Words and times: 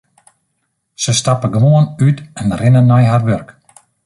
Se 1.03 1.13
stappe 1.13 1.47
gewoan 1.53 1.93
út 2.07 2.17
en 2.43 2.47
rinne 2.61 2.81
nei 2.89 3.05
har 3.11 3.23
wurk. 3.27 3.49